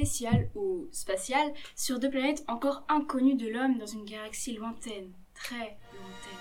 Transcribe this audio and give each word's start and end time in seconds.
Spéciales 0.00 0.50
ou 0.54 0.88
spatiales 0.92 1.52
sur 1.76 1.98
deux 1.98 2.08
planètes 2.08 2.42
encore 2.48 2.84
inconnues 2.88 3.34
de 3.34 3.48
l'homme 3.48 3.76
dans 3.76 3.86
une 3.86 4.06
galaxie 4.06 4.54
lointaine, 4.54 5.12
très 5.34 5.76
lointaine. 5.92 6.38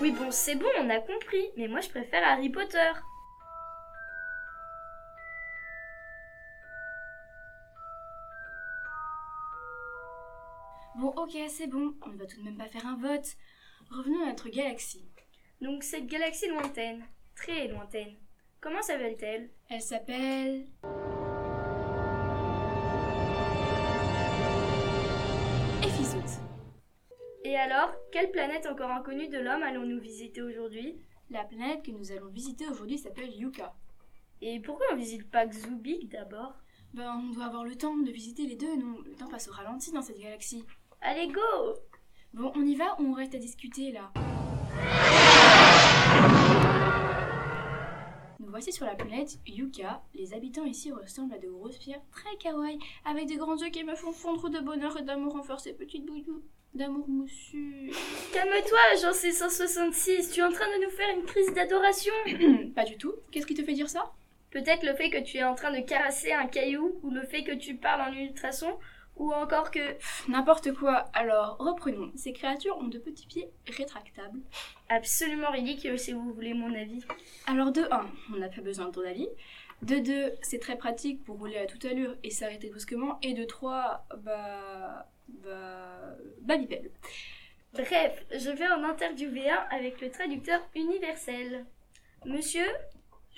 Oui, 0.00 0.12
bon, 0.12 0.30
c'est 0.30 0.54
bon, 0.54 0.66
on 0.78 0.90
a 0.90 1.00
compris, 1.00 1.50
mais 1.56 1.66
moi 1.66 1.80
je 1.80 1.88
préfère 1.88 2.24
Harry 2.24 2.48
Potter. 2.48 2.92
Bon, 10.96 11.08
ok, 11.16 11.36
c'est 11.48 11.66
bon, 11.66 11.94
on 12.02 12.10
ne 12.10 12.18
va 12.18 12.26
tout 12.26 12.38
de 12.38 12.44
même 12.44 12.56
pas 12.56 12.68
faire 12.68 12.86
un 12.86 12.96
vote. 12.96 13.26
Revenons 13.90 14.22
à 14.22 14.26
notre 14.26 14.48
galaxie. 14.48 15.08
Donc 15.60 15.82
cette 15.82 16.06
galaxie 16.06 16.48
lointaine, 16.48 17.04
très 17.34 17.68
lointaine, 17.68 18.14
comment 18.60 18.82
s'appelle-t-elle? 18.82 19.50
Elle 19.68 19.80
s'appelle. 19.80 20.66
Ephizout. 25.82 26.40
Et 27.44 27.56
alors, 27.56 27.92
quelle 28.12 28.30
planète 28.30 28.66
encore 28.66 28.90
inconnue 28.90 29.28
de 29.28 29.38
l'homme 29.38 29.62
allons-nous 29.62 30.00
visiter 30.00 30.42
aujourd'hui? 30.42 30.96
La 31.30 31.44
planète 31.44 31.84
que 31.84 31.90
nous 31.90 32.12
allons 32.12 32.28
visiter 32.28 32.66
aujourd'hui 32.68 32.98
s'appelle 32.98 33.34
Yuka. 33.34 33.74
Et 34.40 34.60
pourquoi 34.60 34.86
on 34.92 34.96
visite 34.96 35.30
pas 35.30 35.46
Xubik 35.46 36.10
d'abord? 36.10 36.54
Ben, 36.94 37.16
on 37.16 37.32
doit 37.32 37.46
avoir 37.46 37.64
le 37.64 37.74
temps 37.74 37.96
de 37.96 38.10
visiter 38.10 38.46
les 38.46 38.56
deux, 38.56 38.76
non 38.76 38.98
Le 39.06 39.14
temps 39.14 39.28
passe 39.28 39.48
au 39.48 39.52
ralenti 39.52 39.92
dans 39.92 40.02
cette 40.02 40.18
galaxie. 40.18 40.64
Allez, 41.00 41.28
go 41.28 41.40
Bon, 42.34 42.52
on 42.54 42.66
y 42.66 42.74
va 42.74 42.96
ou 43.00 43.06
on 43.06 43.12
reste 43.14 43.34
à 43.34 43.38
discuter 43.38 43.92
là? 43.92 44.12
Voici 48.62 48.76
sur 48.76 48.86
la 48.86 48.94
planète 48.94 49.40
Yuka. 49.44 50.02
Les 50.14 50.34
habitants 50.34 50.64
ici 50.64 50.92
ressemblent 50.92 51.34
à 51.34 51.38
de 51.38 51.48
grosses 51.48 51.78
pierres 51.78 52.00
très 52.12 52.36
kawaii, 52.36 52.78
avec 53.04 53.26
des 53.26 53.34
grands 53.34 53.56
yeux 53.56 53.70
qui 53.70 53.82
me 53.82 53.96
font 53.96 54.12
fondre 54.12 54.50
de 54.50 54.60
bonheur 54.60 54.96
et 54.96 55.02
d'amour 55.02 55.34
envers 55.34 55.58
ces 55.58 55.72
petites 55.72 56.06
bouillous. 56.06 56.44
D'amour 56.72 57.08
moussu. 57.08 57.90
Calme-toi, 58.32 58.78
j'en 59.02 59.12
sais 59.12 59.32
166, 59.32 60.30
tu 60.30 60.38
es 60.38 60.42
en 60.44 60.52
train 60.52 60.68
de 60.78 60.84
nous 60.84 60.90
faire 60.90 61.08
une 61.12 61.24
crise 61.24 61.52
d'adoration 61.54 62.12
Pas 62.76 62.84
du 62.84 62.96
tout. 62.98 63.14
Qu'est-ce 63.32 63.46
qui 63.46 63.54
te 63.54 63.64
fait 63.64 63.72
dire 63.72 63.90
ça? 63.90 64.12
Peut-être 64.52 64.86
le 64.86 64.94
fait 64.94 65.10
que 65.10 65.24
tu 65.24 65.38
es 65.38 65.44
en 65.44 65.56
train 65.56 65.76
de 65.76 65.84
caresser 65.84 66.30
un 66.30 66.46
caillou, 66.46 67.00
ou 67.02 67.10
le 67.10 67.24
fait 67.24 67.42
que 67.42 67.56
tu 67.56 67.74
parles 67.74 68.12
en 68.12 68.16
ultrason, 68.16 68.78
ou 69.16 69.32
encore 69.32 69.70
que... 69.70 69.96
N'importe 70.28 70.72
quoi. 70.72 71.04
Alors, 71.12 71.56
reprenons. 71.58 72.10
Ces 72.16 72.32
créatures 72.32 72.76
ont 72.78 72.88
de 72.88 72.98
petits 72.98 73.26
pieds 73.26 73.50
rétractables. 73.66 74.40
Absolument 74.88 75.50
ridicule 75.50 75.98
si 75.98 76.12
vous 76.12 76.32
voulez 76.32 76.54
mon 76.54 76.74
avis. 76.74 77.04
Alors, 77.46 77.72
de 77.72 77.82
1, 77.90 78.06
on 78.34 78.38
n'a 78.38 78.48
pas 78.48 78.62
besoin 78.62 78.86
de 78.86 78.92
ton 78.92 79.06
avis. 79.06 79.28
De 79.82 79.98
2, 79.98 80.34
c'est 80.42 80.60
très 80.60 80.76
pratique 80.76 81.24
pour 81.24 81.38
rouler 81.38 81.58
à 81.58 81.66
toute 81.66 81.84
allure 81.84 82.16
et 82.22 82.30
s'arrêter 82.30 82.70
brusquement. 82.70 83.18
Et 83.22 83.34
de 83.34 83.44
3, 83.44 84.06
bah. 84.18 85.08
bah. 85.28 86.16
bah 86.40 86.56
bipède. 86.56 86.90
Bref, 87.72 88.24
je 88.30 88.50
vais 88.50 88.68
en 88.68 88.84
interviewer 88.84 89.48
un 89.48 89.66
avec 89.70 90.00
le 90.00 90.10
traducteur 90.10 90.60
universel. 90.74 91.64
Monsieur 92.26 92.66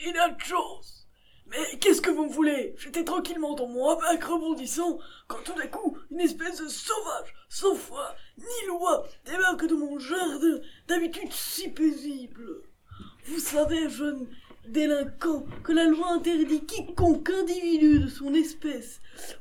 Il 0.00 0.16
a 0.18 0.30
de 0.30 0.40
chance 0.40 1.03
Mais 1.46 1.78
qu'est-ce 1.78 2.00
que 2.00 2.10
vous 2.10 2.24
me 2.24 2.32
voulez? 2.32 2.74
J'étais 2.78 3.04
tranquillement 3.04 3.54
dans 3.54 3.68
mon 3.68 3.88
hamac 3.90 4.24
rebondissant 4.24 4.98
quand 5.28 5.42
tout 5.44 5.54
d'un 5.54 5.66
coup, 5.66 5.96
une 6.10 6.20
espèce 6.20 6.60
de 6.62 6.68
sauvage, 6.68 7.34
sans 7.48 7.74
foi, 7.74 8.14
ni 8.38 8.66
loi, 8.68 9.06
débarque 9.26 9.66
dans 9.66 9.76
mon 9.76 9.98
jardin, 9.98 10.58
d'habitude 10.88 11.32
si 11.32 11.68
paisible. 11.68 12.62
Vous 13.26 13.38
savez, 13.38 13.88
jeune 13.88 14.26
délinquant, 14.68 15.44
que 15.62 15.72
la 15.72 15.84
loi 15.84 16.12
interdit 16.12 16.64
quiconque 16.64 17.30
individu 17.30 18.00
de 18.00 18.08
son 18.08 18.32
espèce 18.34 19.00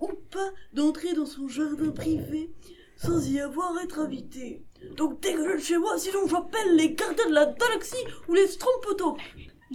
ou 0.00 0.08
pas 0.30 0.50
d'entrer 0.72 1.14
dans 1.14 1.26
son 1.26 1.48
jardin 1.48 1.90
privé 1.90 2.52
sans 2.96 3.28
y 3.28 3.40
avoir 3.40 3.78
être 3.82 3.98
invité. 4.00 4.64
Donc 4.96 5.20
dégagez 5.20 5.56
de 5.56 5.60
chez 5.62 5.78
moi, 5.78 5.98
sinon 5.98 6.26
j'appelle 6.26 6.76
les 6.76 6.94
gardiens 6.94 7.28
de 7.28 7.34
la 7.34 7.46
galaxie 7.46 8.04
ou 8.28 8.34
les 8.34 8.46
strompotos. 8.46 9.16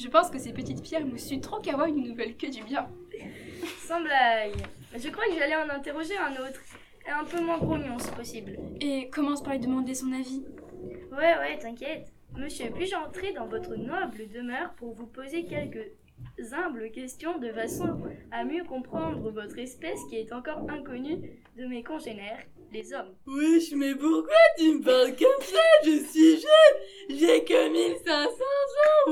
Je 0.01 0.07
pense 0.07 0.29
que 0.29 0.39
ces 0.39 0.53
petites 0.53 0.81
pierres 0.81 1.05
moussues 1.05 1.41
trop 1.41 1.59
kawaii 1.59 1.91
ne 1.91 2.07
nous 2.07 2.15
veulent 2.15 2.37
que 2.37 2.47
du 2.49 2.63
bien. 2.63 2.87
Sans 3.85 3.99
blague. 3.99 4.55
Je 4.95 5.09
crois 5.09 5.25
que 5.25 5.33
j'allais 5.37 5.57
en 5.57 5.69
interroger 5.69 6.17
un 6.17 6.31
autre. 6.31 6.61
Et 7.05 7.11
un 7.11 7.25
peu 7.25 7.41
moins 7.41 7.57
grognon 7.57 7.99
si 7.99 8.11
possible. 8.11 8.57
Et 8.79 9.09
commence 9.09 9.43
par 9.43 9.53
lui 9.53 9.59
demander 9.59 9.93
son 9.93 10.11
avis? 10.13 10.45
Ouais, 11.11 11.37
ouais, 11.39 11.57
t'inquiète. 11.59 12.07
Monsieur, 12.37 12.69
puis-je 12.73 12.95
entrer 12.95 13.33
dans 13.33 13.47
votre 13.47 13.75
noble 13.75 14.29
demeure 14.33 14.73
pour 14.77 14.93
vous 14.93 15.07
poser 15.07 15.45
quelques 15.45 15.91
humbles 16.53 16.91
questions 16.91 17.37
de 17.39 17.51
façon 17.51 18.01
à 18.31 18.43
mieux 18.43 18.63
comprendre 18.63 19.31
votre 19.31 19.57
espèce 19.57 19.99
qui 20.09 20.17
est 20.17 20.31
encore 20.31 20.69
inconnue 20.69 21.41
de 21.57 21.65
mes 21.65 21.83
congénères, 21.83 22.43
les 22.71 22.93
hommes? 22.93 23.15
Wesh, 23.25 23.71
mais 23.73 23.95
pourquoi 23.95 24.35
tu 24.57 24.75
me 24.75 24.83
parles 24.83 25.15
comme 25.15 25.45
ça? 25.45 25.59
Je 25.83 25.97
suis 26.05 26.35
jeune 26.35 27.17
J'ai 27.17 27.43
que 27.43 27.71
1500 27.71 28.29
ans, 28.29 29.11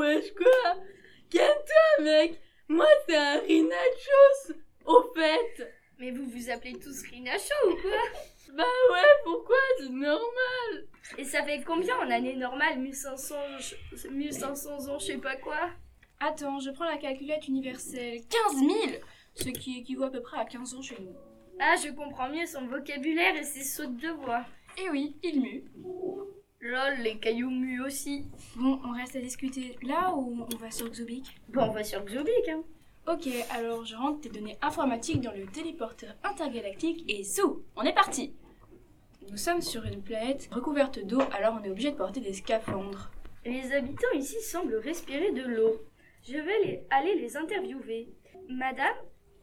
Moi, 2.77 2.87
c'est 3.07 3.15
un 3.15 3.39
Rinachos, 3.39 4.53
au 4.85 5.01
fait 5.15 5.73
Mais 5.99 6.11
vous 6.11 6.25
vous 6.27 6.49
appelez 6.49 6.77
tous 6.79 7.01
Rinacho 7.09 7.53
ou 7.69 7.75
quoi? 7.81 7.97
Bah 8.53 8.63
ouais, 8.93 9.01
pourquoi? 9.25 9.57
C'est 9.79 9.89
normal 9.89 10.87
Et 11.17 11.23
ça 11.25 11.43
fait 11.43 11.63
combien 11.65 11.97
en 11.97 12.09
année 12.11 12.35
normale 12.35 12.79
1500, 12.79 13.35
ch- 13.59 13.75
1500 14.09 14.87
ans, 14.89 14.99
je 14.99 15.05
sais 15.07 15.17
pas 15.17 15.35
quoi? 15.37 15.69
Attends, 16.19 16.59
je 16.59 16.71
prends 16.71 16.85
la 16.85 16.97
calculette 16.97 17.47
universelle. 17.47 18.21
15 18.49 18.59
000 18.59 18.71
Ce 19.35 19.49
qui 19.49 19.79
équivaut 19.79 20.05
à 20.05 20.11
peu 20.11 20.21
près 20.21 20.37
à 20.39 20.45
15 20.45 20.75
ans 20.75 20.81
chez 20.81 20.97
nous. 20.99 21.15
Ah, 21.59 21.75
je 21.83 21.89
comprends 21.91 22.29
mieux 22.29 22.45
son 22.45 22.67
vocabulaire 22.67 23.35
et 23.35 23.43
ses 23.43 23.63
sautes 23.63 23.97
de 23.97 24.09
voix. 24.09 24.45
Et 24.77 24.89
oui, 24.91 25.17
il 25.23 25.41
mue. 25.41 25.63
Lol, 26.59 26.95
les 27.03 27.17
cailloux 27.19 27.51
muent 27.51 27.81
aussi. 27.85 28.25
Bon, 28.55 28.79
on 28.83 28.91
reste 28.91 29.15
à 29.15 29.19
discuter 29.21 29.77
là 29.83 30.11
ou 30.15 30.45
on 30.51 30.57
va 30.57 30.71
sur 30.71 30.89
Xubik 30.89 31.39
Bon, 31.49 31.63
on 31.63 31.71
va 31.71 31.83
sur 31.83 32.03
Xubik, 32.03 32.49
hein. 32.49 32.63
Ok, 33.07 33.27
alors 33.51 33.85
je 33.85 33.95
rentre 33.95 34.21
tes 34.21 34.29
données 34.29 34.57
informatiques 34.61 35.21
dans 35.21 35.31
le 35.31 35.45
téléporteur 35.45 36.15
intergalactique 36.23 37.05
et 37.09 37.23
zou, 37.23 37.63
on 37.75 37.83
est 37.83 37.93
parti 37.93 38.33
Nous 39.29 39.37
sommes 39.37 39.61
sur 39.61 39.85
une 39.85 40.01
planète 40.03 40.49
recouverte 40.51 40.99
d'eau, 41.05 41.21
alors 41.31 41.57
on 41.61 41.63
est 41.63 41.69
obligé 41.69 41.91
de 41.91 41.95
porter 41.97 42.19
des 42.21 42.33
scaphandres. 42.33 43.11
Les 43.45 43.71
habitants 43.71 44.11
ici 44.15 44.41
semblent 44.41 44.75
respirer 44.75 45.31
de 45.31 45.43
l'eau. 45.43 45.79
Je 46.27 46.33
vais 46.37 46.59
les- 46.65 46.83
aller 46.89 47.15
les 47.15 47.37
interviewer. 47.37 48.09
Madame, 48.49 48.95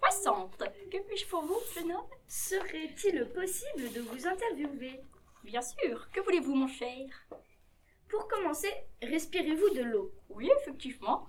60 0.03 0.59
Que 0.91 0.99
puis-je 1.07 1.27
pour 1.29 1.43
vous, 1.43 1.57
jeune 1.75 1.93
homme? 1.93 2.05
Serait-il 2.27 3.25
possible 3.35 3.93
de 3.95 4.01
vous 4.01 4.27
interviewer? 4.27 5.01
Bien 5.45 5.61
sûr, 5.61 6.11
que 6.11 6.21
voulez-vous, 6.21 6.55
mon 6.55 6.67
cher? 6.67 7.07
Pour 8.09 8.29
commencer, 8.29 8.73
respirez-vous 9.03 9.75
de 9.75 9.83
l'eau 9.83 10.11
Oui, 10.31 10.51
effectivement. 10.63 11.27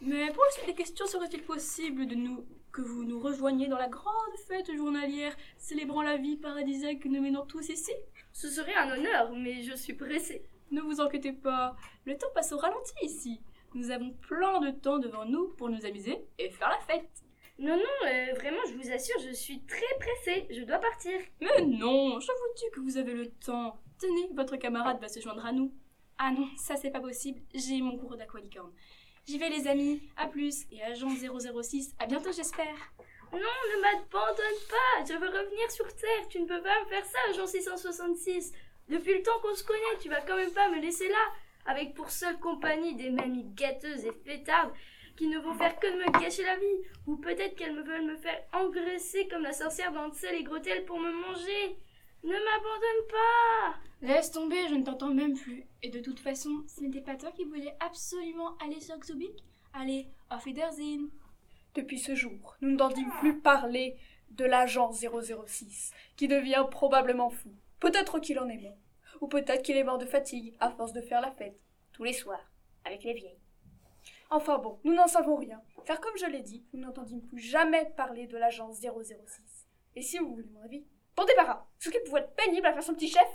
Mais 0.00 0.28
pour 0.28 0.44
la 0.44 0.50
suite 0.52 0.66
des 0.66 0.74
questions, 0.74 1.06
serait-il 1.06 1.42
possible 1.42 2.06
de 2.06 2.14
nous 2.14 2.46
que 2.70 2.82
vous 2.82 3.02
nous 3.02 3.18
rejoigniez 3.18 3.66
dans 3.66 3.76
la 3.76 3.88
grande 3.88 4.36
fête 4.46 4.72
journalière 4.76 5.36
célébrant 5.56 6.02
la 6.02 6.18
vie 6.18 6.36
paradisiaque 6.36 7.00
que 7.00 7.08
nous 7.08 7.20
menons 7.20 7.46
tous 7.46 7.68
ici? 7.68 7.92
Ce 8.32 8.48
serait 8.48 8.76
un 8.76 8.96
honneur, 8.96 9.32
mais 9.32 9.64
je 9.64 9.74
suis 9.74 9.94
pressée. 9.94 10.44
Ne 10.70 10.80
vous 10.80 11.00
inquiétez 11.00 11.32
pas, 11.32 11.74
le 12.04 12.16
temps 12.16 12.30
passe 12.34 12.52
au 12.52 12.58
ralenti 12.58 12.94
ici. 13.02 13.40
Nous 13.74 13.90
avons 13.90 14.12
plein 14.12 14.60
de 14.60 14.70
temps 14.70 14.98
devant 14.98 15.24
nous 15.24 15.48
pour 15.48 15.68
nous 15.68 15.84
amuser 15.84 16.24
et 16.38 16.50
faire 16.50 16.68
la 16.68 16.78
fête. 16.78 17.24
Non, 17.58 17.76
non, 17.76 18.08
euh, 18.08 18.34
vraiment, 18.34 18.60
je 18.68 18.74
vous 18.74 18.92
assure, 18.92 19.18
je 19.20 19.32
suis 19.32 19.60
très 19.62 19.98
pressée. 19.98 20.46
Je 20.50 20.62
dois 20.62 20.78
partir. 20.78 21.18
Mais 21.40 21.62
non, 21.62 22.20
je 22.20 22.26
vous 22.26 22.54
dis 22.56 22.70
que 22.72 22.80
vous 22.80 22.96
avez 22.96 23.14
le 23.14 23.30
temps. 23.30 23.80
Tenez, 23.98 24.28
votre 24.34 24.56
camarade 24.56 25.00
va 25.00 25.08
se 25.08 25.20
joindre 25.20 25.44
à 25.44 25.52
nous. 25.52 25.72
Ah 26.18 26.30
non, 26.30 26.48
ça 26.56 26.76
c'est 26.76 26.90
pas 26.90 27.00
possible, 27.00 27.40
j'ai 27.54 27.80
mon 27.80 27.96
cours 27.96 28.16
d'aqualicorne. 28.16 28.72
J'y 29.26 29.38
vais 29.38 29.50
les 29.50 29.68
amis, 29.68 30.02
à 30.16 30.26
plus, 30.26 30.66
et 30.72 30.82
agent 30.82 31.08
006, 31.10 31.94
à 31.98 32.06
bientôt 32.06 32.32
j'espère. 32.32 32.76
Non, 33.32 33.38
ne 33.38 33.82
m'abandonne 33.82 34.60
pas. 34.70 35.04
Je 35.06 35.12
veux 35.12 35.28
revenir 35.28 35.70
sur 35.70 35.86
Terre. 35.94 36.28
Tu 36.30 36.40
ne 36.40 36.46
peux 36.46 36.62
pas 36.62 36.82
me 36.82 36.88
faire 36.88 37.04
ça, 37.04 37.18
Jean 37.36 37.46
666. 37.46 38.52
Depuis 38.88 39.18
le 39.18 39.22
temps 39.22 39.38
qu'on 39.42 39.54
se 39.54 39.64
connaît, 39.64 39.98
tu 40.00 40.08
vas 40.08 40.22
quand 40.22 40.36
même 40.36 40.52
pas 40.52 40.70
me 40.70 40.80
laisser 40.80 41.08
là, 41.08 41.32
avec 41.66 41.94
pour 41.94 42.10
seule 42.10 42.38
compagnie 42.38 42.94
des 42.94 43.10
mamies 43.10 43.44
gâteuses 43.54 44.06
et 44.06 44.12
fêtardes 44.24 44.72
qui 45.18 45.26
ne 45.26 45.38
vont 45.38 45.54
faire 45.54 45.78
que 45.80 45.86
de 45.88 45.98
me 45.98 46.20
gâcher 46.20 46.44
la 46.44 46.56
vie. 46.56 46.88
Ou 47.08 47.16
peut-être 47.16 47.56
qu'elles 47.56 47.74
me 47.74 47.82
veulent 47.82 48.06
me 48.06 48.16
faire 48.16 48.40
engraisser 48.52 49.26
comme 49.26 49.42
la 49.42 49.52
sorcière 49.52 49.92
d'Ansel 49.92 50.36
et 50.36 50.44
Gretel 50.44 50.84
pour 50.84 51.00
me 51.00 51.10
manger. 51.10 51.76
Ne 52.22 52.30
m'abandonne 52.30 53.08
pas 53.10 53.80
Laisse 54.00 54.30
tomber, 54.30 54.68
je 54.68 54.76
ne 54.76 54.84
t'entends 54.84 55.12
même 55.12 55.34
plus. 55.34 55.66
Et 55.82 55.90
de 55.90 55.98
toute 55.98 56.20
façon, 56.20 56.62
ce 56.68 56.82
n'était 56.82 57.00
pas 57.00 57.16
toi 57.16 57.32
qui 57.32 57.44
voulais 57.44 57.74
absolument 57.80 58.56
aller 58.58 58.80
sur 58.80 58.96
Xubik 58.96 59.44
Allez, 59.74 60.06
auf 60.30 60.46
Wiedersehen. 60.46 61.10
Depuis 61.74 61.98
ce 61.98 62.14
jour, 62.14 62.56
nous 62.60 62.70
n'entendons 62.70 63.10
plus 63.18 63.40
parler 63.40 63.96
de 64.30 64.44
l'agent 64.44 64.92
006, 64.92 65.92
qui 66.16 66.28
devient 66.28 66.64
probablement 66.70 67.30
fou. 67.30 67.52
Peut-être 67.80 68.20
qu'il 68.20 68.38
en 68.38 68.48
est 68.48 68.58
mort. 68.58 68.78
Ou 69.20 69.26
peut-être 69.26 69.62
qu'il 69.62 69.76
est 69.76 69.84
mort 69.84 69.98
de 69.98 70.06
fatigue, 70.06 70.54
à 70.60 70.70
force 70.70 70.92
de 70.92 71.00
faire 71.00 71.20
la 71.20 71.32
fête, 71.32 71.58
tous 71.92 72.04
les 72.04 72.12
soirs, 72.12 72.52
avec 72.84 73.02
les 73.02 73.14
vieilles. 73.14 73.47
Enfin 74.30 74.58
bon, 74.58 74.78
nous 74.84 74.94
n'en 74.94 75.06
savons 75.06 75.36
rien, 75.36 75.62
car 75.86 76.00
comme 76.00 76.16
je 76.18 76.26
l'ai 76.26 76.42
dit, 76.42 76.66
nous 76.72 76.80
n'entendîmes 76.80 77.22
plus 77.22 77.38
jamais 77.38 77.86
parler 77.96 78.26
de 78.26 78.36
l'agent 78.36 78.70
006. 78.72 78.86
Et 79.96 80.02
si 80.02 80.18
vous 80.18 80.28
voulez 80.28 80.50
mon 80.52 80.60
avis, 80.60 80.84
pour 81.16 81.24
débarras, 81.24 81.66
ce 81.78 81.88
qui 81.88 81.98
pouvait 82.04 82.20
être 82.20 82.34
pénible 82.34 82.66
à 82.66 82.74
faire 82.74 82.82
son 82.82 82.94
petit 82.94 83.08
chef 83.08 83.26